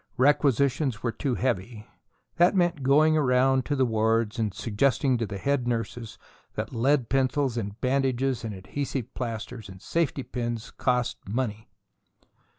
[0.17, 1.85] Requisitions were too heavy
[2.37, 6.17] that meant going around to the wards and suggesting to the head nurses
[6.55, 11.67] that lead pencils and bandages and adhesive plaster and safety pins cost money.